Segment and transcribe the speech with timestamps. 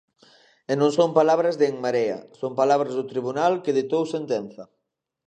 [0.71, 4.63] E non son palabras de En Marea, son palabras do tribunal que ditou sentenza.